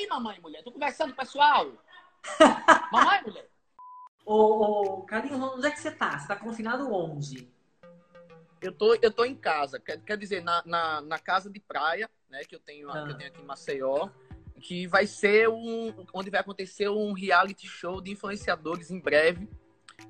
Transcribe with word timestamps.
Peraí, 0.00 0.06
mamãe, 0.08 0.40
mulher. 0.40 0.62
Tô 0.62 0.72
conversando 0.72 1.08
com 1.14 1.20
o 1.22 1.24
pessoal. 1.24 1.66
mamãe, 2.92 3.22
mulher. 3.22 3.48
Ô, 4.24 4.34
ô, 4.34 5.02
Carlinhos, 5.02 5.40
onde 5.42 5.66
é 5.66 5.70
que 5.70 5.80
você 5.80 5.90
tá? 5.90 6.18
Você 6.18 6.28
tá 6.28 6.36
confinado 6.36 6.90
onde? 6.92 7.50
Eu 8.62 8.72
tô, 8.72 8.94
eu 8.94 9.10
tô 9.10 9.24
em 9.24 9.34
casa. 9.34 9.78
Quer, 9.80 10.00
quer 10.00 10.16
dizer, 10.16 10.42
na, 10.42 10.62
na, 10.64 11.00
na 11.02 11.18
casa 11.18 11.50
de 11.50 11.60
praia, 11.60 12.08
né? 12.30 12.44
Que 12.44 12.54
eu 12.54 12.60
tenho, 12.60 12.90
Ah. 12.90 13.04
que 13.04 13.10
eu 13.12 13.16
tenho 13.16 13.30
aqui 13.30 13.42
em 13.42 13.44
Maceió. 13.44 14.08
Que 14.60 14.86
vai 14.86 15.06
ser 15.06 15.48
um. 15.48 16.06
Onde 16.14 16.30
vai 16.30 16.40
acontecer 16.40 16.88
um 16.88 17.12
reality 17.12 17.66
show 17.66 18.00
de 18.00 18.10
influenciadores 18.12 18.90
em 18.90 19.00
breve. 19.00 19.48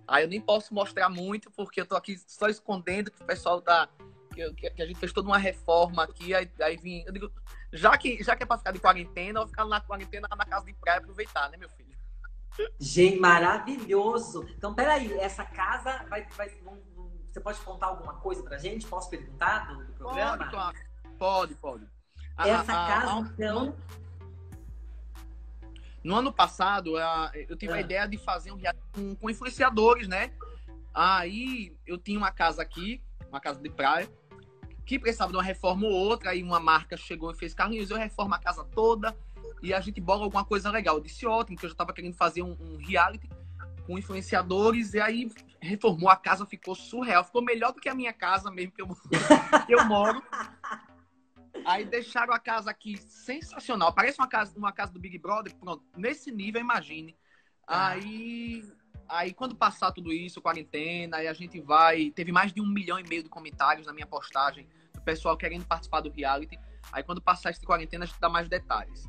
Aí 0.07 0.25
eu 0.25 0.29
nem 0.29 0.41
posso 0.41 0.73
mostrar 0.75 1.09
muito, 1.09 1.51
porque 1.53 1.81
eu 1.81 1.87
tô 1.87 1.97
aqui 1.97 2.17
só 2.27 2.49
escondendo 2.49 3.11
que 3.11 3.23
o 3.23 3.27
pessoal 3.27 3.61
tá. 3.61 3.89
Que, 4.35 4.53
que- 4.55 4.71
que 4.71 4.83
a 4.83 4.87
gente 4.87 4.99
fez 4.99 5.13
toda 5.13 5.29
uma 5.29 5.39
reforma 5.39 6.03
aqui. 6.05 6.35
Aí, 6.35 6.51
aí 6.61 6.77
vim. 6.77 7.03
Eu 7.07 7.13
digo, 7.13 7.33
já 7.73 7.97
que, 7.97 8.23
já 8.23 8.35
que 8.37 8.43
é 8.43 8.47
pra 8.47 8.59
ficar 8.59 8.73
de 8.73 8.79
quarentena, 8.79 9.39
eu 9.39 9.43
vou 9.43 9.49
ficar 9.49 9.65
na 9.65 9.81
quarentena 9.81 10.29
na 10.37 10.45
casa 10.45 10.67
de 10.67 10.73
praia 10.75 10.99
aproveitar, 10.99 11.49
né, 11.51 11.57
meu 11.57 11.69
filho? 11.71 11.91
Gente, 12.79 13.19
maravilhoso. 13.19 14.47
Então, 14.57 14.75
peraí, 14.75 15.13
essa 15.15 15.45
casa 15.45 16.05
vai. 16.09 16.27
vai 16.37 16.49
vão- 16.63 16.81
você 17.31 17.41
pode 17.41 17.61
contar 17.61 17.87
alguma 17.87 18.15
coisa 18.15 18.43
pra 18.43 18.59
gente? 18.59 18.87
Posso 18.87 19.09
perguntar 19.09 19.69
do, 19.69 19.85
do 19.85 19.93
programa? 19.93 20.37
Pode, 20.39 20.51
claro. 20.51 20.77
Pode, 21.19 21.55
pode. 21.55 21.87
A- 22.37 22.49
Essa 22.49 22.73
a- 22.73 22.87
casa, 22.89 23.13
a- 23.13 23.21
então. 23.21 23.77
No 26.03 26.17
ano 26.17 26.33
passado, 26.33 26.97
a- 26.97 27.31
eu 27.35 27.57
tive 27.57 27.73
a 27.73 27.77
Ah. 27.77 27.81
ideia 27.81 28.07
de 28.09 28.19
fazer 28.19 28.51
um 28.53 28.57
reality 28.57 28.83
com, 28.93 29.15
com 29.15 29.31
influenciadores, 29.31 30.09
né? 30.09 30.33
Aí 30.93 31.77
eu 31.87 31.97
tinha 31.99 32.19
uma 32.19 32.33
casa 32.33 32.63
aqui, 32.63 33.03
uma 33.29 33.41
casa 33.41 33.61
de 33.61 33.71
praia, 33.71 34.11
que 34.85 34.99
precisava 34.99 35.31
de 35.31 35.37
uma 35.37 35.43
reforma 35.43 35.87
ou 35.87 35.93
outra, 35.93 36.31
aí 36.31 36.43
uma 36.43 36.61
marca 36.61 36.97
chegou 36.97 37.31
e 37.31 37.37
fez 37.37 37.55
Carlinhos, 37.55 37.91
eu 37.91 37.97
reformo 37.97 38.35
a 38.35 38.39
casa 38.39 38.65
toda 38.65 39.17
e 39.63 39.75
a 39.75 39.81
gente 39.81 40.01
bola 40.01 40.25
alguma 40.25 40.45
coisa 40.45 40.71
legal. 40.71 40.97
Eu 40.97 41.03
disse 41.03 41.27
ótimo, 41.27 41.57
que 41.57 41.65
eu 41.65 41.69
já 41.69 41.75
estava 41.75 41.93
querendo 41.93 42.15
fazer 42.15 42.43
um, 42.43 42.57
um 42.61 42.77
reality 42.77 43.29
com 43.87 43.99
influenciadores, 43.99 44.95
e 44.95 45.01
aí 45.01 45.31
reformou 45.61 46.09
a 46.09 46.17
casa, 46.17 46.47
ficou 46.47 46.75
surreal, 46.75 47.25
ficou 47.25 47.43
melhor 47.43 47.73
do 47.73 47.81
que 47.81 47.89
a 47.89 47.95
minha 47.95 48.13
casa 48.13 48.51
mesmo 48.51 48.73
que 48.73 48.83
eu, 48.83 48.89
que 49.67 49.75
eu 49.75 49.85
moro. 49.85 50.23
Aí 51.65 51.85
deixaram 51.85 52.33
a 52.33 52.39
casa 52.39 52.71
aqui 52.71 52.97
sensacional. 52.97 53.93
Parece 53.93 54.19
uma 54.19 54.29
casa, 54.29 54.57
uma 54.57 54.73
casa 54.73 54.93
do 54.93 55.01
Big 55.01 55.19
Brother. 55.19 55.55
Pronto, 55.57 55.85
nesse 55.97 56.31
nível, 56.31 56.61
imagine. 56.61 57.17
Ah. 57.67 57.89
Aí, 57.89 58.65
aí 59.11 59.35
quando 59.35 59.55
passar 59.55 59.93
tudo 59.93 60.13
isso, 60.13 60.41
quarentena, 60.41 61.19
aí 61.19 61.29
a 61.29 61.33
gente 61.33 61.61
vai. 61.61 62.11
Teve 62.11 62.33
mais 62.33 62.53
de 62.53 62.61
um 62.61 62.67
milhão 62.67 62.99
e 62.99 63.07
meio 63.07 63.23
de 63.23 63.29
comentários 63.29 63.87
na 63.87 63.93
minha 63.93 64.07
postagem 64.07 64.67
do 64.95 65.03
pessoal 65.03 65.37
querendo 65.37 65.67
participar 65.67 66.01
do 66.01 66.11
reality. 66.11 66.59
Aí 66.93 67.03
quando 67.03 67.21
passar 67.21 67.51
esse 67.51 67.65
quarentena, 67.65 68.05
a 68.05 68.07
gente 68.07 68.21
dá 68.21 68.29
mais 68.29 68.49
detalhes. 68.49 69.09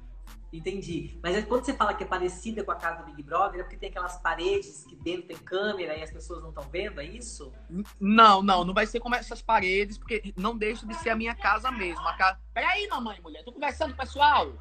Entendi. 0.51 1.17
Mas 1.23 1.45
quando 1.45 1.63
você 1.63 1.73
fala 1.73 1.93
que 1.93 2.03
é 2.03 2.05
parecida 2.05 2.61
com 2.63 2.71
a 2.71 2.75
casa 2.75 3.03
do 3.03 3.05
Big 3.05 3.23
Brother, 3.23 3.61
é 3.61 3.63
porque 3.63 3.77
tem 3.77 3.89
aquelas 3.89 4.17
paredes 4.17 4.83
que 4.83 4.95
dentro 4.97 5.27
tem 5.27 5.37
câmera 5.37 5.95
e 5.95 6.03
as 6.03 6.11
pessoas 6.11 6.41
não 6.41 6.49
estão 6.49 6.63
vendo, 6.69 6.99
é 6.99 7.05
isso? 7.05 7.53
Não, 7.97 8.43
não, 8.43 8.65
não 8.65 8.73
vai 8.73 8.85
ser 8.85 8.99
como 8.99 9.15
essas 9.15 9.41
paredes, 9.41 9.97
porque 9.97 10.33
não 10.35 10.57
deixa 10.57 10.85
de 10.85 10.93
ser 10.95 11.11
a 11.11 11.15
minha 11.15 11.33
casa 11.33 11.71
mesmo. 11.71 12.05
A 12.05 12.17
casa... 12.17 12.37
Peraí, 12.53 12.85
mamãe, 12.89 13.21
mulher, 13.21 13.45
tô 13.45 13.53
conversando 13.53 13.95
com 13.95 14.01
o 14.01 14.05
pessoal. 14.05 14.53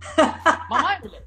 mamãe, 0.68 1.00
mulher. 1.00 1.26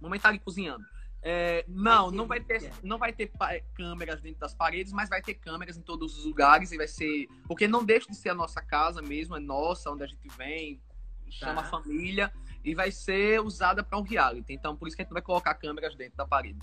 Mamãe 0.00 0.18
tá 0.18 0.30
ali 0.30 0.40
cozinhando. 0.40 0.84
É, 1.26 1.64
não, 1.66 2.10
não 2.10 2.26
vai 2.26 2.38
ter, 2.38 2.70
não 2.82 2.98
vai 2.98 3.10
ter 3.10 3.32
câmeras 3.74 4.20
dentro 4.20 4.40
das 4.40 4.52
paredes, 4.54 4.92
mas 4.92 5.08
vai 5.08 5.22
ter 5.22 5.32
câmeras 5.32 5.74
em 5.78 5.80
todos 5.80 6.18
os 6.18 6.26
lugares 6.26 6.70
e 6.70 6.76
vai 6.76 6.86
ser. 6.86 7.26
Porque 7.48 7.66
não 7.66 7.82
deixa 7.82 8.10
de 8.10 8.16
ser 8.16 8.28
a 8.28 8.34
nossa 8.34 8.60
casa 8.60 9.00
mesmo, 9.00 9.34
é 9.34 9.40
nossa, 9.40 9.90
onde 9.90 10.04
a 10.04 10.06
gente 10.06 10.28
vem, 10.36 10.78
chama 11.30 11.62
Tá. 11.62 11.68
a 11.68 11.70
família, 11.70 12.30
e 12.62 12.74
vai 12.74 12.90
ser 12.90 13.40
usada 13.40 13.82
para 13.82 13.98
um 13.98 14.02
reality. 14.02 14.52
Então, 14.52 14.76
por 14.76 14.86
isso 14.86 14.94
que 14.96 15.02
a 15.02 15.04
gente 15.06 15.14
vai 15.14 15.22
colocar 15.22 15.54
câmeras 15.54 15.96
dentro 15.96 16.14
da 16.16 16.26
parede. 16.26 16.58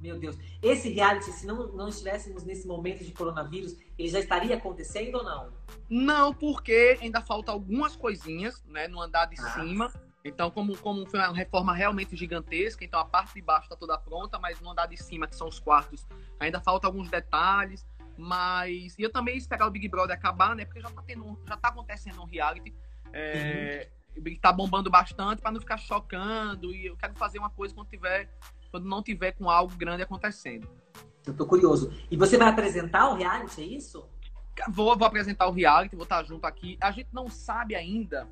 Meu 0.00 0.18
Deus. 0.18 0.34
Esse 0.62 0.88
reality, 0.88 1.30
se 1.30 1.46
não, 1.46 1.68
não 1.72 1.88
estivéssemos 1.88 2.42
nesse 2.42 2.66
momento 2.66 3.04
de 3.04 3.12
coronavírus, 3.12 3.76
ele 3.98 4.08
já 4.08 4.18
estaria 4.18 4.56
acontecendo 4.56 5.16
ou 5.16 5.24
não? 5.24 5.52
Não, 5.90 6.32
porque 6.32 6.96
ainda 7.02 7.20
falta 7.20 7.52
algumas 7.52 7.94
coisinhas, 7.96 8.64
né, 8.64 8.88
no 8.88 8.98
andar 8.98 9.26
de 9.26 9.38
Ah. 9.38 9.50
cima. 9.60 9.92
Então, 10.24 10.50
como, 10.50 10.76
como 10.78 11.06
foi 11.06 11.18
uma 11.18 11.32
reforma 11.32 11.74
realmente 11.74 12.14
gigantesca, 12.14 12.84
então 12.84 13.00
a 13.00 13.04
parte 13.04 13.34
de 13.34 13.42
baixo 13.42 13.64
está 13.64 13.76
toda 13.76 13.96
pronta, 13.96 14.38
mas 14.38 14.60
no 14.60 14.70
andar 14.70 14.86
de 14.86 14.96
cima, 14.96 15.26
que 15.26 15.34
são 15.34 15.48
os 15.48 15.58
quartos, 15.58 16.06
ainda 16.38 16.60
falta 16.60 16.86
alguns 16.86 17.08
detalhes. 17.08 17.86
Mas. 18.18 18.98
E 18.98 19.02
eu 19.02 19.10
também 19.10 19.36
esperar 19.36 19.66
o 19.66 19.70
Big 19.70 19.88
Brother 19.88 20.14
acabar, 20.14 20.54
né? 20.54 20.66
Porque 20.66 20.80
já 20.80 20.90
tá, 20.90 21.02
tendo, 21.06 21.38
já 21.48 21.56
tá 21.56 21.68
acontecendo 21.68 22.20
um 22.20 22.26
reality. 22.26 22.74
É, 23.12 23.88
o 24.14 24.20
Big 24.20 24.38
tá 24.38 24.52
bombando 24.52 24.90
bastante 24.90 25.40
para 25.40 25.50
não 25.50 25.60
ficar 25.60 25.78
chocando. 25.78 26.74
E 26.74 26.86
eu 26.86 26.96
quero 26.96 27.14
fazer 27.14 27.38
uma 27.38 27.48
coisa 27.48 27.74
quando 27.74 27.88
tiver. 27.88 28.28
Quando 28.70 28.86
não 28.86 29.02
tiver 29.02 29.32
com 29.32 29.48
algo 29.48 29.74
grande 29.74 30.02
acontecendo. 30.02 30.68
Eu 31.26 31.34
tô 31.34 31.46
curioso. 31.46 31.92
E 32.10 32.16
você 32.16 32.36
vai 32.36 32.48
apresentar 32.48 33.08
o 33.08 33.14
reality, 33.14 33.62
é 33.62 33.64
isso? 33.64 34.06
Vou, 34.68 34.96
vou 34.96 35.06
apresentar 35.06 35.46
o 35.48 35.50
reality, 35.50 35.96
vou 35.96 36.04
estar 36.04 36.22
junto 36.24 36.46
aqui. 36.46 36.76
A 36.80 36.90
gente 36.90 37.08
não 37.12 37.28
sabe 37.28 37.74
ainda 37.74 38.28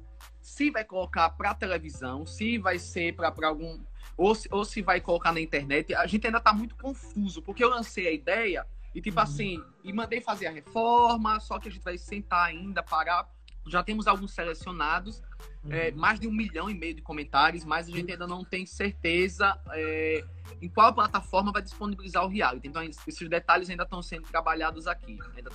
se 0.48 0.70
vai 0.70 0.82
colocar 0.82 1.28
para 1.30 1.52
televisão, 1.54 2.26
se 2.26 2.56
vai 2.56 2.78
ser 2.78 3.14
para 3.14 3.32
algum. 3.46 3.78
Ou 4.16 4.34
se, 4.34 4.48
ou 4.50 4.64
se 4.64 4.80
vai 4.82 5.00
colocar 5.00 5.30
na 5.32 5.40
internet. 5.40 5.94
A 5.94 6.06
gente 6.06 6.26
ainda 6.26 6.40
tá 6.40 6.52
muito 6.52 6.74
confuso, 6.74 7.42
porque 7.42 7.62
eu 7.62 7.68
lancei 7.68 8.08
a 8.08 8.10
ideia 8.12 8.66
e, 8.94 9.00
tipo 9.00 9.18
Uhum. 9.18 9.22
assim, 9.22 9.64
e 9.84 9.92
mandei 9.92 10.20
fazer 10.22 10.46
a 10.46 10.50
reforma, 10.50 11.38
só 11.38 11.58
que 11.58 11.68
a 11.68 11.70
gente 11.70 11.84
vai 11.84 11.98
sentar 11.98 12.46
ainda, 12.46 12.82
parar. 12.82 13.28
Já 13.66 13.82
temos 13.82 14.06
alguns 14.08 14.32
selecionados, 14.32 15.22
é, 15.68 15.90
mais 15.92 16.18
de 16.18 16.26
um 16.26 16.32
milhão 16.32 16.70
e 16.70 16.74
meio 16.74 16.94
de 16.94 17.02
comentários, 17.02 17.64
mas 17.64 17.86
a 17.86 17.90
gente 17.92 18.10
ainda 18.10 18.26
não 18.26 18.42
tem 18.42 18.64
certeza 18.64 19.60
é, 19.72 20.24
em 20.62 20.68
qual 20.68 20.92
plataforma 20.94 21.52
vai 21.52 21.60
disponibilizar 21.60 22.24
o 22.24 22.28
reality. 22.28 22.66
Então, 22.66 22.82
esses 22.82 23.28
detalhes 23.28 23.68
ainda 23.68 23.82
estão 23.84 24.02
sendo 24.02 24.26
trabalhados 24.26 24.86
aqui. 24.86 25.18
Ainda 25.36 25.50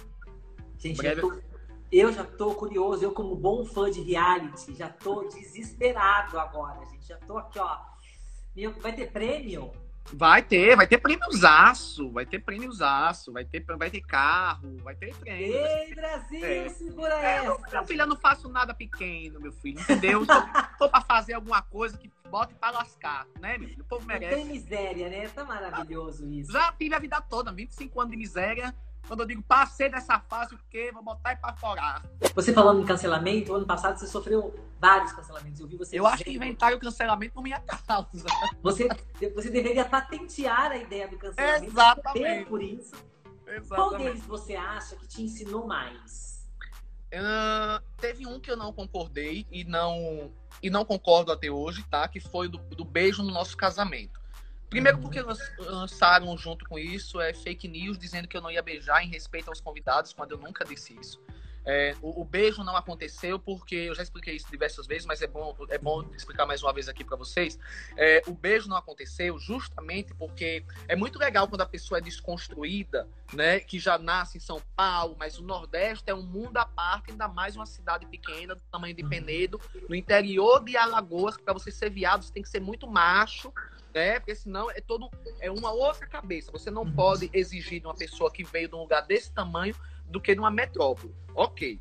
Gente, 0.77 0.97
breve- 0.97 1.21
eu, 1.21 1.29
tô- 1.41 1.52
eu 1.99 2.11
já 2.11 2.23
tô 2.23 2.53
curioso. 2.55 3.03
Eu, 3.03 3.11
como 3.11 3.35
bom 3.35 3.65
fã 3.65 3.89
de 3.89 4.01
reality, 4.01 4.73
já 4.75 4.89
tô 4.89 5.23
desesperado 5.27 6.39
agora, 6.39 6.83
gente. 6.85 7.07
Já 7.07 7.17
tô 7.17 7.37
aqui, 7.37 7.59
ó. 7.59 7.77
Meu, 8.55 8.71
vai 8.73 8.93
ter 8.93 9.11
prêmio? 9.11 9.71
Vai 10.11 10.43
ter, 10.43 10.75
vai 10.75 10.85
ter 10.85 10.97
prêmiozaço, 10.97 12.11
vai 12.11 12.25
ter 12.25 12.37
prêmiozaço, 12.39 13.31
vai 13.31 13.45
ter, 13.45 13.63
vai 13.77 13.89
ter 13.89 14.01
carro, 14.01 14.75
vai 14.83 14.93
ter 14.95 15.15
prêmio. 15.15 15.55
Ei, 15.55 15.95
Brasil, 15.95 16.43
É. 16.45 16.69
segura 16.69 17.13
É, 17.19 17.35
essa. 17.37 17.57
meu 17.71 17.85
filho, 17.85 18.01
eu 18.01 18.07
não 18.07 18.17
faço 18.17 18.49
nada 18.49 18.73
pequeno, 18.73 19.39
meu 19.39 19.53
filho, 19.53 19.79
entendeu? 19.79 20.25
Tô, 20.27 20.33
tô 20.77 20.89
pra 20.89 20.99
fazer 21.01 21.33
alguma 21.33 21.61
coisa 21.61 21.97
que 21.97 22.11
bote 22.29 22.53
pra 22.55 22.71
lascar, 22.71 23.25
né, 23.39 23.57
meu 23.57 23.69
filho? 23.69 23.81
O 23.81 23.85
povo 23.87 24.01
Não 24.01 24.07
merece. 24.07 24.35
tem 24.35 24.45
miséria, 24.45 25.07
né? 25.09 25.29
Tá 25.29 25.45
maravilhoso 25.45 26.29
isso. 26.29 26.51
Já 26.51 26.71
tive 26.73 26.93
a 26.93 26.99
vida 26.99 27.21
toda, 27.21 27.53
25 27.53 28.01
anos 28.01 28.11
de 28.11 28.17
miséria. 28.17 28.75
Quando 29.07 29.21
eu 29.21 29.25
digo 29.25 29.43
passei 29.43 29.89
dessa 29.89 30.19
fase, 30.19 30.55
porque 30.55 30.91
vou 30.91 31.03
botar 31.03 31.33
e 31.33 31.35
pra 31.35 31.53
fora. 31.53 32.01
Você 32.33 32.53
falando 32.53 32.81
em 32.81 32.85
cancelamento, 32.85 33.53
ano 33.53 33.65
passado 33.65 33.99
você 33.99 34.07
sofreu 34.07 34.55
vários 34.79 35.11
cancelamentos. 35.11 35.59
Eu 35.59 35.67
vi 35.67 35.77
você 35.77 35.99
Eu 35.99 36.07
acho 36.07 36.23
que 36.23 36.31
inventaram 36.31 36.77
o 36.77 36.79
cancelamento 36.79 37.33
por 37.33 37.43
minha 37.43 37.59
causa. 37.59 38.25
Você, 38.61 38.87
você 39.35 39.49
deveria 39.49 39.85
patentear 39.85 40.71
a 40.71 40.77
ideia 40.77 41.07
do 41.07 41.17
cancelamento. 41.17 41.65
Exatamente. 41.65 42.49
por 42.49 42.61
isso. 42.61 42.95
Qual 43.43 43.57
Exatamente. 43.57 44.03
deles 44.03 44.25
você 44.25 44.55
acha 44.55 44.95
que 44.95 45.07
te 45.07 45.21
ensinou 45.21 45.67
mais? 45.67 46.47
Ah, 47.13 47.81
teve 47.97 48.25
um 48.25 48.39
que 48.39 48.49
eu 48.49 48.57
não 48.57 48.73
concordei 48.73 49.45
e 49.51 49.63
não 49.63 50.31
e 50.61 50.69
não 50.69 50.85
concordo 50.85 51.31
até 51.31 51.51
hoje, 51.51 51.83
tá? 51.89 52.07
Que 52.07 52.19
foi 52.19 52.47
do, 52.47 52.57
do 52.57 52.85
beijo 52.85 53.21
no 53.21 53.31
nosso 53.31 53.55
casamento. 53.55 54.22
Primeiro 54.73 54.97
porque 54.97 55.21
lan- 55.21 55.35
lançaram 55.59 56.35
junto 56.35 56.65
com 56.65 56.79
isso 56.79 57.21
é 57.21 57.31
fake 57.31 57.67
news 57.67 57.95
dizendo 57.95 58.27
que 58.27 58.35
eu 58.35 58.41
não 58.41 58.49
ia 58.49 58.61
beijar 58.61 59.03
em 59.03 59.07
respeito 59.07 59.49
aos 59.49 59.61
convidados 59.61 60.13
quando 60.13 60.31
eu 60.31 60.37
nunca 60.39 60.65
disse 60.65 60.97
isso. 60.99 61.21
É, 61.65 61.95
o, 62.01 62.21
o 62.21 62.25
beijo 62.25 62.63
não 62.63 62.75
aconteceu 62.75 63.39
porque 63.39 63.75
eu 63.75 63.95
já 63.95 64.03
expliquei 64.03 64.35
isso 64.35 64.49
diversas 64.49 64.85
vezes, 64.85 65.05
mas 65.05 65.21
é 65.21 65.27
bom 65.27 65.55
é 65.69 65.77
bom 65.77 66.03
explicar 66.15 66.45
mais 66.45 66.61
uma 66.61 66.73
vez 66.73 66.89
aqui 66.89 67.03
para 67.03 67.15
vocês. 67.15 67.57
É, 67.95 68.21
o 68.27 68.33
beijo 68.33 68.67
não 68.67 68.75
aconteceu 68.75 69.37
justamente 69.39 70.13
porque 70.15 70.65
é 70.87 70.95
muito 70.95 71.17
legal 71.17 71.47
quando 71.47 71.61
a 71.61 71.65
pessoa 71.65 71.99
é 71.99 72.01
desconstruída, 72.01 73.07
né? 73.33 73.59
Que 73.59 73.79
já 73.79 73.97
nasce 73.97 74.37
em 74.37 74.41
São 74.41 74.61
Paulo, 74.75 75.15
mas 75.17 75.39
o 75.39 75.43
Nordeste 75.43 76.03
é 76.07 76.13
um 76.13 76.23
mundo 76.23 76.57
à 76.57 76.65
parte, 76.65 77.11
ainda 77.11 77.27
mais 77.27 77.55
uma 77.55 77.65
cidade 77.65 78.05
pequena 78.07 78.55
do 78.55 78.61
tamanho 78.71 78.95
de 78.95 79.03
Penedo, 79.03 79.59
no 79.87 79.95
interior 79.95 80.63
de 80.63 80.75
Alagoas. 80.75 81.37
Para 81.37 81.53
você 81.53 81.71
ser 81.71 81.89
viado, 81.89 82.23
você 82.23 82.33
tem 82.33 82.43
que 82.43 82.49
ser 82.49 82.59
muito 82.59 82.87
macho, 82.87 83.53
né? 83.93 84.19
Porque 84.19 84.35
senão 84.35 84.69
é 84.71 84.81
todo 84.81 85.09
é 85.39 85.49
uma 85.51 85.71
outra 85.71 86.07
cabeça. 86.07 86.51
Você 86.51 86.69
não 86.71 86.89
pode 86.89 87.29
exigir 87.33 87.79
de 87.79 87.87
uma 87.87 87.95
pessoa 87.95 88.31
que 88.31 88.43
veio 88.43 88.67
de 88.67 88.75
um 88.75 88.79
lugar 88.79 89.01
desse 89.01 89.31
tamanho 89.31 89.75
do 90.05 90.21
que 90.21 90.33
de 90.33 90.39
uma 90.39 90.51
metrópole. 90.51 91.13
Ok. 91.35 91.79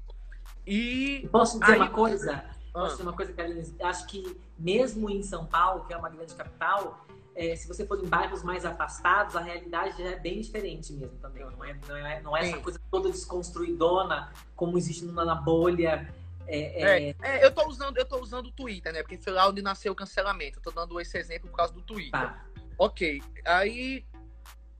E 0.66 1.28
Posso 1.30 1.58
dizer 1.58 1.72
Aí- 1.72 1.78
uma 1.78 1.90
coisa? 1.90 2.44
Ah. 2.48 2.52
Posso 2.72 2.90
dizer 2.92 3.02
uma 3.02 3.12
coisa, 3.12 3.32
Carlinhos? 3.32 3.72
Acho 3.80 4.06
que 4.06 4.40
mesmo 4.58 5.10
em 5.10 5.22
São 5.22 5.44
Paulo, 5.44 5.84
que 5.84 5.92
é 5.92 5.96
uma 5.96 6.08
grande 6.08 6.34
capital, 6.34 7.04
é, 7.34 7.54
se 7.56 7.66
você 7.66 7.86
for 7.86 8.02
em 8.02 8.06
bairros 8.06 8.42
mais 8.42 8.64
afastados, 8.64 9.36
a 9.36 9.40
realidade 9.40 10.02
já 10.02 10.10
é 10.10 10.18
bem 10.18 10.40
diferente 10.40 10.92
mesmo 10.92 11.16
também. 11.18 11.44
Não 11.44 11.64
é, 11.64 11.78
não 11.86 11.96
é, 11.96 12.22
não 12.22 12.36
é 12.36 12.48
essa 12.48 12.58
coisa 12.58 12.80
toda 12.90 13.10
desconstruidona 13.10 14.32
como 14.54 14.78
existe 14.78 15.04
na, 15.04 15.34
bolha 15.34 16.08
É, 16.46 17.08
é... 17.10 17.14
é, 17.22 17.44
eu 17.44 17.50
tô 17.52 17.66
usando, 17.68 17.96
eu 17.96 18.04
tô 18.04 18.20
usando 18.20 18.46
o 18.46 18.52
Twitter, 18.52 18.92
né? 18.92 19.02
Porque 19.02 19.18
foi 19.18 19.32
lá 19.32 19.48
onde 19.48 19.62
nasceu 19.62 19.92
o 19.92 19.96
cancelamento. 19.96 20.58
Eu 20.58 20.62
tô 20.62 20.70
dando 20.70 21.00
esse 21.00 21.16
exemplo 21.18 21.48
por 21.50 21.56
causa 21.56 21.72
do 21.72 21.80
Twitter. 21.82 22.12
Tá. 22.12 22.44
Ok. 22.78 23.22
Aí 23.44 24.04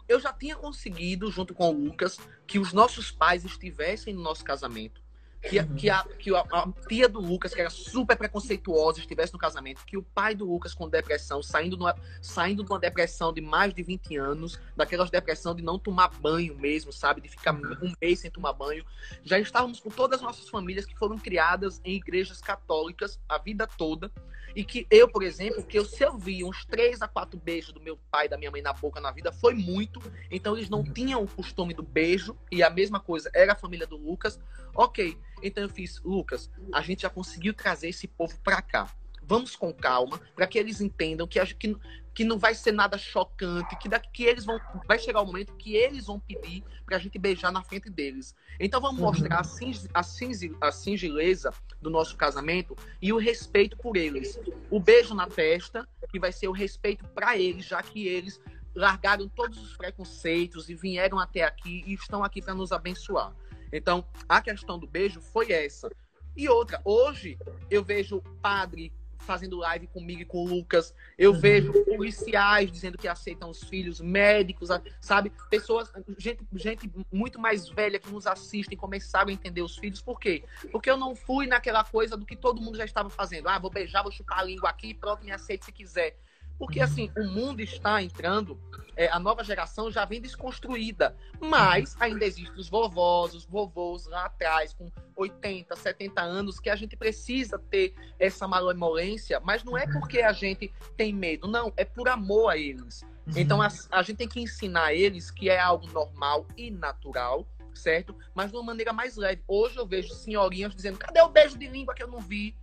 eu 0.08 0.20
já 0.20 0.32
tinha 0.32 0.56
conseguido, 0.56 1.31
junto 1.31 1.54
com 1.54 1.69
o 1.69 1.72
Lucas, 1.72 2.19
que 2.46 2.58
os 2.58 2.72
nossos 2.72 3.10
pais 3.10 3.44
estivessem 3.44 4.14
no 4.14 4.22
nosso 4.22 4.44
casamento 4.44 5.02
que, 5.42 5.58
uhum. 5.58 5.74
que, 5.74 5.90
a, 5.90 6.04
que 6.18 6.34
a, 6.34 6.40
a, 6.40 6.68
tia 6.88 7.08
do 7.08 7.20
Lucas, 7.20 7.52
que 7.52 7.60
era 7.60 7.70
super 7.70 8.16
preconceituosa, 8.16 9.00
estivesse 9.00 9.32
no 9.32 9.38
casamento, 9.38 9.84
que 9.84 9.96
o 9.96 10.02
pai 10.02 10.34
do 10.34 10.44
Lucas 10.44 10.72
com 10.72 10.88
depressão, 10.88 11.42
saindo, 11.42 11.76
numa, 11.76 11.96
saindo 12.20 12.62
de 12.62 12.70
uma 12.70 12.78
depressão 12.78 13.32
de 13.32 13.40
mais 13.40 13.74
de 13.74 13.82
20 13.82 14.16
anos, 14.16 14.60
daquelas 14.76 15.10
depressão 15.10 15.54
de 15.54 15.62
não 15.62 15.78
tomar 15.78 16.08
banho 16.08 16.54
mesmo, 16.56 16.92
sabe? 16.92 17.20
De 17.20 17.28
ficar 17.28 17.54
uhum. 17.54 17.76
um 17.82 17.92
mês 18.00 18.20
sem 18.20 18.30
tomar 18.30 18.52
banho. 18.52 18.84
Já 19.24 19.38
estávamos 19.38 19.80
com 19.80 19.90
todas 19.90 20.20
as 20.20 20.24
nossas 20.24 20.48
famílias 20.48 20.86
que 20.86 20.96
foram 20.96 21.18
criadas 21.18 21.80
em 21.84 21.96
igrejas 21.96 22.40
católicas 22.40 23.18
a 23.28 23.38
vida 23.38 23.66
toda. 23.66 24.12
E 24.54 24.64
que 24.64 24.86
eu, 24.90 25.08
por 25.08 25.22
exemplo, 25.22 25.64
que 25.64 25.78
eu, 25.78 25.84
se 25.84 26.04
eu 26.04 26.16
vi 26.18 26.44
uns 26.44 26.64
três 26.66 27.00
a 27.00 27.08
quatro 27.08 27.40
beijos 27.40 27.72
do 27.72 27.80
meu 27.80 27.98
pai 28.10 28.26
e 28.26 28.28
da 28.28 28.36
minha 28.36 28.50
mãe 28.50 28.60
na 28.60 28.72
boca 28.72 29.00
na 29.00 29.10
vida, 29.10 29.32
foi 29.32 29.54
muito. 29.54 30.00
Então 30.30 30.56
eles 30.56 30.68
não 30.68 30.80
uhum. 30.80 30.92
tinham 30.92 31.22
o 31.22 31.28
costume 31.28 31.74
do 31.74 31.82
beijo. 31.82 32.36
E 32.50 32.62
a 32.62 32.70
mesma 32.70 33.00
coisa 33.00 33.30
era 33.34 33.52
a 33.52 33.56
família 33.56 33.86
do 33.86 33.96
Lucas. 33.96 34.38
Ok. 34.74 35.18
Então 35.42 35.62
eu 35.62 35.68
fiz, 35.68 36.00
Lucas, 36.02 36.50
a 36.72 36.80
gente 36.80 37.02
já 37.02 37.10
conseguiu 37.10 37.54
trazer 37.54 37.88
esse 37.88 38.06
povo 38.06 38.38
para 38.42 38.62
cá. 38.62 38.94
Vamos 39.24 39.54
com 39.54 39.72
calma, 39.72 40.20
para 40.34 40.46
que 40.46 40.58
eles 40.58 40.80
entendam 40.80 41.26
que, 41.26 41.44
que, 41.54 41.76
que 42.12 42.24
não 42.24 42.38
vai 42.38 42.54
ser 42.54 42.72
nada 42.72 42.98
chocante, 42.98 43.76
que 43.76 43.88
daqui 43.88 44.08
que 44.12 44.24
eles 44.24 44.44
vão 44.44 44.60
vai 44.86 44.98
chegar 44.98 45.20
o 45.20 45.26
momento 45.26 45.54
que 45.54 45.76
eles 45.76 46.06
vão 46.06 46.18
pedir 46.18 46.64
para 46.84 46.96
a 46.96 46.98
gente 46.98 47.18
beijar 47.18 47.52
na 47.52 47.62
frente 47.62 47.88
deles. 47.88 48.34
Então 48.58 48.80
vamos 48.80 49.00
uhum. 49.00 49.06
mostrar 49.06 49.40
a, 49.40 49.44
sing, 49.44 49.72
a, 49.94 50.02
sing, 50.02 50.56
a 50.60 50.72
singeleza 50.72 51.52
do 51.80 51.88
nosso 51.88 52.16
casamento 52.16 52.76
e 53.00 53.12
o 53.12 53.18
respeito 53.18 53.76
por 53.76 53.96
eles. 53.96 54.38
O 54.70 54.80
beijo 54.80 55.14
na 55.14 55.26
testa, 55.26 55.88
que 56.10 56.18
vai 56.18 56.32
ser 56.32 56.48
o 56.48 56.52
respeito 56.52 57.06
para 57.08 57.38
eles, 57.38 57.64
já 57.64 57.82
que 57.82 58.06
eles 58.06 58.40
largaram 58.74 59.28
todos 59.28 59.58
os 59.58 59.76
preconceitos 59.76 60.68
e 60.68 60.74
vieram 60.74 61.18
até 61.18 61.44
aqui 61.44 61.84
e 61.86 61.94
estão 61.94 62.24
aqui 62.24 62.40
para 62.40 62.54
nos 62.54 62.72
abençoar. 62.72 63.32
Então, 63.72 64.04
a 64.28 64.40
questão 64.40 64.78
do 64.78 64.86
beijo 64.86 65.20
foi 65.20 65.50
essa. 65.50 65.90
E 66.36 66.48
outra, 66.48 66.80
hoje 66.84 67.38
eu 67.70 67.82
vejo 67.82 68.22
padre 68.40 68.92
fazendo 69.22 69.56
live 69.56 69.86
comigo 69.86 70.20
e 70.20 70.24
com 70.24 70.44
o 70.44 70.48
Lucas. 70.48 70.94
Eu 71.16 71.32
uhum. 71.32 71.40
vejo 71.40 71.72
policiais 71.84 72.70
dizendo 72.70 72.98
que 72.98 73.08
aceitam 73.08 73.48
os 73.50 73.62
filhos, 73.64 74.00
médicos, 74.00 74.69
sabe? 75.00 75.32
Pessoas, 75.48 75.90
gente, 76.19 76.44
gente 76.54 76.90
muito 77.10 77.40
mais 77.40 77.69
velha 77.69 77.98
que 77.98 78.10
nos 78.10 78.26
assistem 78.26 78.76
começaram 78.76 79.30
a 79.30 79.32
entender 79.32 79.62
os 79.62 79.76
filhos. 79.76 80.02
Por 80.02 80.19
quê? 80.19 80.44
Porque 80.70 80.90
eu 80.90 80.96
não 80.96 81.14
fui 81.14 81.46
naquela 81.46 81.84
coisa 81.84 82.16
do 82.16 82.26
que 82.26 82.36
todo 82.36 82.60
mundo 82.60 82.76
já 82.76 82.84
estava 82.84 83.08
fazendo. 83.08 83.48
Ah, 83.48 83.58
vou 83.58 83.70
beijar, 83.70 84.02
vou 84.02 84.12
chupar 84.12 84.40
a 84.40 84.44
língua 84.44 84.69
aqui 84.69 84.88
e 84.88 84.94
pronto, 84.94 85.24
me 85.24 85.30
aceite 85.30 85.64
se 85.64 85.72
quiser. 85.72 86.16
Porque, 86.62 86.78
assim, 86.78 87.10
o 87.18 87.24
mundo 87.24 87.60
está 87.60 88.00
entrando, 88.00 88.56
é, 88.94 89.08
a 89.08 89.18
nova 89.18 89.42
geração 89.42 89.90
já 89.90 90.04
vem 90.04 90.20
desconstruída, 90.20 91.16
mas 91.40 91.96
ainda 91.98 92.24
existem 92.24 92.56
os 92.56 92.68
vovós, 92.68 93.34
os 93.34 93.44
vovôs 93.44 94.06
lá 94.06 94.26
atrás, 94.26 94.72
com 94.72 94.88
80, 95.16 95.74
70 95.74 96.22
anos, 96.22 96.60
que 96.60 96.70
a 96.70 96.76
gente 96.76 96.96
precisa 96.96 97.58
ter 97.58 97.96
essa 98.16 98.46
malemolência, 98.46 99.40
mas 99.40 99.64
não 99.64 99.76
é 99.76 99.88
porque 99.88 100.20
a 100.20 100.32
gente 100.32 100.72
tem 100.96 101.12
medo, 101.12 101.48
não, 101.48 101.72
é 101.76 101.84
por 101.84 102.08
amor 102.08 102.50
a 102.50 102.56
eles. 102.56 103.02
Uhum. 103.02 103.32
Então, 103.34 103.60
a, 103.60 103.66
a 103.90 104.02
gente 104.04 104.18
tem 104.18 104.28
que 104.28 104.38
ensinar 104.38 104.84
a 104.84 104.94
eles 104.94 105.32
que 105.32 105.50
é 105.50 105.58
algo 105.58 105.88
normal 105.88 106.46
e 106.56 106.70
natural, 106.70 107.44
certo? 107.74 108.16
Mas 108.36 108.52
de 108.52 108.56
uma 108.56 108.62
maneira 108.62 108.92
mais 108.92 109.16
leve. 109.16 109.42
Hoje 109.48 109.78
eu 109.78 109.84
vejo 109.84 110.14
senhorinhas 110.14 110.76
dizendo: 110.76 110.96
cadê 110.96 111.20
o 111.22 111.28
beijo 111.28 111.58
de 111.58 111.66
língua 111.66 111.92
que 111.92 112.04
eu 112.04 112.08
não 112.08 112.20
vi? 112.20 112.54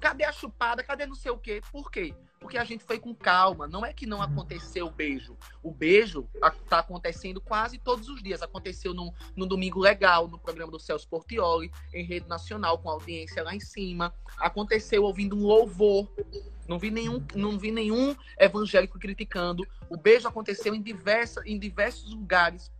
Cadê 0.00 0.24
a 0.24 0.32
chupada? 0.32 0.82
Cadê 0.82 1.06
não 1.06 1.14
sei 1.14 1.30
o 1.30 1.38
quê? 1.38 1.62
Por 1.70 1.88
quê? 1.88 2.12
Porque 2.44 2.58
a 2.58 2.64
gente 2.64 2.84
foi 2.84 2.98
com 2.98 3.14
calma. 3.14 3.66
Não 3.66 3.86
é 3.86 3.94
que 3.94 4.04
não 4.04 4.20
aconteceu 4.20 4.86
o 4.86 4.90
beijo. 4.90 5.34
O 5.62 5.70
beijo 5.70 6.28
está 6.62 6.80
acontecendo 6.80 7.40
quase 7.40 7.78
todos 7.78 8.06
os 8.10 8.22
dias. 8.22 8.42
Aconteceu 8.42 8.92
no, 8.92 9.14
no 9.34 9.46
Domingo 9.46 9.80
Legal, 9.80 10.28
no 10.28 10.38
programa 10.38 10.70
do 10.70 10.78
Celso 10.78 11.08
Portioli, 11.08 11.72
em 11.94 12.04
rede 12.04 12.28
nacional, 12.28 12.76
com 12.76 12.90
audiência 12.90 13.42
lá 13.42 13.54
em 13.54 13.60
cima. 13.60 14.12
Aconteceu 14.36 15.04
ouvindo 15.04 15.34
um 15.34 15.46
louvor. 15.46 16.06
Não 16.68 16.78
vi 16.78 16.90
nenhum, 16.90 17.24
não 17.34 17.58
vi 17.58 17.70
nenhum 17.70 18.14
evangélico 18.38 18.98
criticando. 18.98 19.66
O 19.88 19.96
beijo 19.96 20.28
aconteceu 20.28 20.74
em, 20.74 20.82
diversa, 20.82 21.42
em 21.46 21.58
diversos 21.58 22.12
lugares 22.12 22.70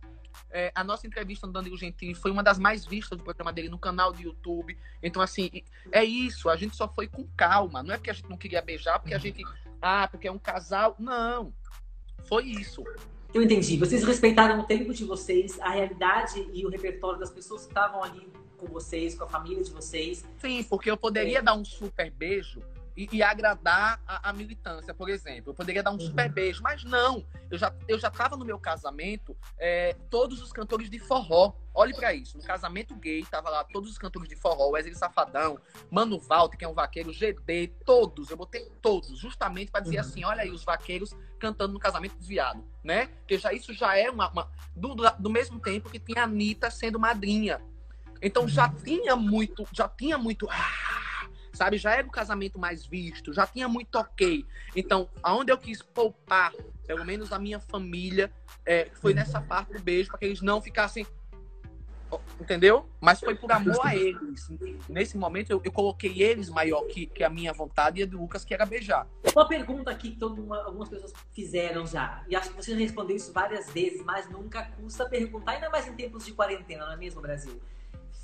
é, 0.51 0.71
a 0.75 0.83
nossa 0.83 1.05
entrevista 1.07 1.45
no 1.47 1.53
Danilo 1.53 1.77
Gentili 1.77 2.13
foi 2.13 2.31
uma 2.31 2.43
das 2.43 2.57
mais 2.57 2.85
vistas 2.85 3.17
do 3.17 3.23
programa 3.23 3.51
dele 3.51 3.69
no 3.69 3.79
canal 3.79 4.11
do 4.11 4.21
YouTube. 4.21 4.77
Então, 5.01 5.21
assim, 5.21 5.49
é 5.91 6.03
isso. 6.03 6.49
A 6.49 6.55
gente 6.55 6.75
só 6.75 6.87
foi 6.87 7.07
com 7.07 7.27
calma. 7.35 7.83
Não 7.83 7.93
é 7.93 7.97
porque 7.97 8.09
a 8.09 8.13
gente 8.13 8.29
não 8.29 8.37
queria 8.37 8.61
beijar, 8.61 8.99
porque 8.99 9.13
a 9.13 9.17
gente. 9.17 9.43
Ah, 9.81 10.07
porque 10.07 10.27
é 10.27 10.31
um 10.31 10.39
casal. 10.39 10.95
Não. 10.99 11.53
Foi 12.25 12.45
isso. 12.45 12.83
Eu 13.33 13.41
entendi. 13.41 13.77
Vocês 13.77 14.03
respeitaram 14.03 14.61
o 14.61 14.63
tempo 14.63 14.93
de 14.93 15.03
vocês, 15.03 15.59
a 15.59 15.69
realidade 15.69 16.47
e 16.53 16.65
o 16.65 16.69
repertório 16.69 17.19
das 17.19 17.29
pessoas 17.29 17.63
que 17.63 17.67
estavam 17.67 18.03
ali 18.03 18.31
com 18.57 18.65
vocês, 18.67 19.15
com 19.15 19.25
a 19.25 19.27
família 19.27 19.63
de 19.63 19.71
vocês. 19.71 20.25
Sim, 20.37 20.63
porque 20.63 20.89
eu 20.89 20.97
poderia 20.97 21.39
é. 21.39 21.41
dar 21.41 21.53
um 21.53 21.65
super 21.65 22.09
beijo 22.11 22.61
e, 22.95 23.09
e 23.11 23.21
agradar 23.21 24.01
a, 24.07 24.29
a, 24.29 24.33
militância, 24.33 24.93
por 24.93 25.09
exemplo. 25.09 25.51
Eu 25.51 25.53
poderia 25.53 25.83
dar 25.83 25.91
um 25.91 25.95
uhum. 25.95 25.99
super 25.99 26.29
beijo, 26.31 26.61
mas 26.63 26.83
não. 26.83 27.25
Eu 27.51 27.57
já 27.57 27.73
eu 27.87 27.99
já 27.99 28.07
estava 28.07 28.37
no 28.37 28.45
meu 28.45 28.57
casamento 28.57 29.35
é, 29.57 29.95
todos 30.09 30.41
os 30.41 30.51
cantores 30.51 30.89
de 30.89 30.99
forró. 30.99 31.53
Olhe 31.73 31.93
para 31.93 32.13
isso. 32.13 32.37
No 32.37 32.43
casamento 32.43 32.95
gay, 32.95 33.25
tava 33.25 33.49
lá 33.49 33.63
todos 33.65 33.91
os 33.91 33.97
cantores 33.97 34.29
de 34.29 34.35
forró, 34.35 34.69
Wesley 34.69 34.95
Safadão, 34.95 35.59
Mano 35.91 36.17
Walter, 36.19 36.57
que 36.57 36.63
é 36.63 36.67
um 36.67 36.73
vaqueiro, 36.73 37.11
GD, 37.11 37.73
todos. 37.85 38.29
Eu 38.29 38.37
botei 38.37 38.71
todos, 38.81 39.19
justamente 39.19 39.71
para 39.71 39.81
dizer 39.81 39.97
uhum. 39.97 40.01
assim: 40.01 40.23
olha 40.23 40.43
aí, 40.43 40.51
os 40.51 40.63
vaqueiros 40.63 41.13
cantando 41.37 41.73
no 41.73 41.79
casamento 41.79 42.15
desviado, 42.15 42.63
né? 42.81 43.07
Porque 43.07 43.37
já, 43.37 43.51
isso 43.51 43.73
já 43.73 43.97
é 43.97 44.09
uma. 44.09 44.31
uma 44.31 44.49
do, 44.73 44.95
do 44.95 45.29
mesmo 45.29 45.59
tempo 45.59 45.89
que 45.89 45.99
tinha 45.99 46.21
a 46.21 46.23
Anitta 46.23 46.71
sendo 46.71 46.97
madrinha. 46.97 47.61
Então 48.21 48.47
já 48.47 48.67
uhum. 48.67 48.75
tinha 48.75 49.15
muito, 49.15 49.67
já 49.73 49.89
tinha 49.89 50.17
muito. 50.17 50.47
Ah, 50.49 50.94
sabe? 51.55 51.77
Já 51.77 51.95
era 51.95 52.07
o 52.07 52.11
casamento 52.11 52.59
mais 52.59 52.85
visto, 52.85 53.33
já 53.33 53.47
tinha 53.47 53.67
muito 53.67 53.95
ok. 53.95 54.45
Então, 54.75 55.09
aonde 55.23 55.51
eu 55.51 55.57
quis 55.57 55.81
poupar, 55.81 56.53
pelo 56.85 57.05
menos 57.05 57.31
a 57.31 57.39
minha 57.39 57.59
família, 57.59 58.31
é, 58.65 58.89
foi 58.93 59.13
nessa 59.13 59.41
parte 59.41 59.73
do 59.73 59.79
beijo, 59.79 60.09
para 60.09 60.19
que 60.19 60.25
eles 60.25 60.41
não 60.41 60.61
ficassem. 60.61 61.05
Entendeu? 62.39 62.87
Mas 63.01 63.19
foi 63.19 63.35
por 63.35 63.51
amor 63.51 63.79
a 63.83 63.95
eles. 63.95 64.47
Nesse 64.87 65.17
momento, 65.17 65.49
eu, 65.49 65.61
eu 65.65 65.71
coloquei 65.71 66.21
eles 66.21 66.49
maior 66.49 66.83
que, 66.83 67.07
que, 67.07 67.23
a 67.23 67.29
minha 67.29 67.51
vontade 67.51 67.99
e 67.99 68.03
a 68.03 68.05
do 68.05 68.17
Lucas, 68.17 68.45
que 68.45 68.53
era 68.53 68.65
beijar. 68.65 69.07
Uma 69.33 69.47
pergunta 69.47 69.91
aqui 69.91 70.11
que 70.11 70.17
todo, 70.17 70.53
algumas 70.53 70.87
pessoas 70.87 71.11
fizeram 71.33 71.85
já. 71.85 72.23
E 72.29 72.35
acho 72.35 72.51
que 72.51 72.55
você 72.55 72.71
já 72.71 72.77
respondeu 72.77 73.15
isso 73.15 73.33
várias 73.33 73.69
vezes, 73.71 74.03
mas 74.03 74.29
nunca 74.29 74.63
custa 74.63 75.09
perguntar, 75.09 75.53
ainda 75.53 75.69
mais 75.69 75.87
em 75.87 75.93
tempos 75.93 76.25
de 76.25 76.33
quarentena, 76.33 76.85
não 76.85 76.93
é 76.93 76.97
mesmo, 76.97 77.21
Brasil? 77.21 77.59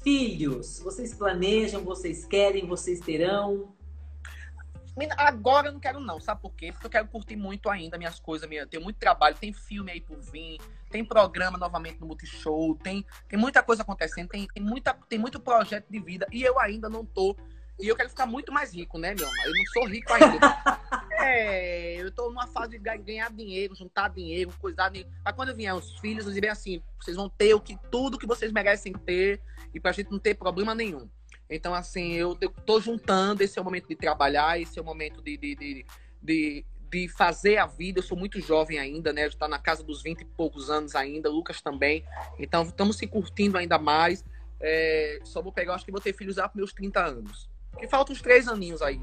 Filhos, 0.04 0.80
vocês 0.80 1.14
planejam, 1.14 1.84
vocês 1.84 2.26
querem, 2.26 2.66
vocês 2.66 3.00
terão? 3.00 3.76
Agora 5.18 5.68
eu 5.68 5.74
não 5.74 5.80
quero 5.80 6.00
não, 6.00 6.20
sabe 6.20 6.42
por 6.42 6.54
quê? 6.54 6.72
Porque 6.72 6.86
eu 6.86 6.92
quero 6.92 7.08
curtir 7.08 7.36
muito 7.36 7.70
ainda 7.70 7.98
minhas 7.98 8.20
coisas, 8.20 8.48
minha, 8.48 8.68
tem 8.68 8.80
muito 8.80 8.98
trabalho, 8.98 9.38
tem 9.40 9.54
filme 9.54 9.92
aí 9.92 10.02
por 10.02 10.20
vir, 10.20 10.60
tem 10.90 11.04
programa 11.06 11.58
novamente 11.58 12.00
no 12.00 12.08
Multishow, 12.08 12.76
tem, 12.76 13.06
tem 13.28 13.40
muita 13.40 13.64
coisa 13.64 13.84
acontecendo, 13.84 14.30
tem, 14.30 14.48
tem, 14.48 14.62
muita, 14.62 14.94
tem 15.08 15.18
muito 15.18 15.40
projeto 15.40 15.88
de 15.90 16.00
vida 16.00 16.28
e 16.32 16.44
eu 16.44 16.60
ainda 16.60 16.90
não 16.90 17.06
tô. 17.06 17.36
E 17.80 17.88
eu 17.88 17.96
quero 17.96 18.10
ficar 18.10 18.26
muito 18.26 18.52
mais 18.52 18.74
rico, 18.74 18.98
né, 19.00 19.16
meu 19.16 19.26
amor? 19.26 19.46
Eu 19.46 19.54
não 19.54 19.66
sou 19.74 19.88
rico 19.88 20.14
ainda. 20.14 21.01
é, 21.20 21.96
eu 22.02 22.12
tô 22.12 22.30
numa 22.30 22.48
fase 22.48 22.78
de 22.78 22.98
ganhar 22.98 23.32
dinheiro, 23.32 23.76
juntar 23.76 24.10
dinheiro, 24.10 24.52
coisar 24.60 24.90
dinheiro. 24.90 25.10
Mas 25.24 25.36
quando 25.36 25.56
vier 25.56 25.74
os 25.74 25.98
filhos, 26.00 26.26
eu 26.26 26.34
dizer 26.34 26.50
assim, 26.50 26.82
vocês 27.00 27.16
vão 27.18 27.30
ter 27.30 27.54
o 27.54 27.60
que, 27.60 27.78
tudo 27.90 28.18
que 28.18 28.28
vocês 28.28 28.52
merecem 28.52 28.94
ter 28.94 29.42
e 29.74 29.80
pra 29.80 29.92
gente 29.92 30.12
não 30.12 30.20
ter 30.20 30.36
problema 30.36 30.74
nenhum. 30.76 31.10
Então, 31.50 31.74
assim, 31.74 32.14
eu, 32.14 32.38
eu 32.40 32.50
tô 32.50 32.80
juntando, 32.80 33.44
esse 33.44 33.60
é 33.60 33.62
o 33.62 33.66
momento 33.66 33.88
de 33.88 33.96
trabalhar, 33.96 34.60
esse 34.60 34.80
é 34.80 34.82
o 34.82 34.86
momento 34.86 35.22
de, 35.22 35.36
de, 35.36 35.56
de, 35.56 35.86
de, 36.22 36.66
de 36.90 37.08
fazer 37.10 37.58
a 37.58 37.66
vida. 37.66 38.00
Eu 38.00 38.04
sou 38.04 38.18
muito 38.18 38.40
jovem 38.40 38.80
ainda, 38.80 39.12
né? 39.12 39.30
Já 39.30 39.38
tá 39.38 39.48
na 39.50 39.60
casa 39.60 39.84
dos 39.84 40.02
20 40.02 40.22
e 40.22 40.26
poucos 40.26 40.70
anos 40.70 40.96
ainda, 40.96 41.30
Lucas 41.30 41.62
também. 41.62 42.06
Então, 42.40 42.64
estamos 42.64 42.98
se 42.98 43.06
curtindo 43.06 43.58
ainda 43.58 43.78
mais. 43.78 44.24
É, 44.62 45.20
só 45.26 45.42
vou 45.42 45.52
pegar, 45.52 45.74
acho 45.74 45.84
que 45.84 45.92
vou 45.92 46.00
ter 46.00 46.14
filhos 46.14 46.38
lá 46.38 46.48
para 46.48 46.58
meus 46.58 46.72
30 46.72 47.04
anos. 47.04 47.50
Que 47.78 47.88
faltam 47.88 48.14
uns 48.14 48.22
três 48.22 48.48
aninhos 48.48 48.82
aí. 48.82 49.02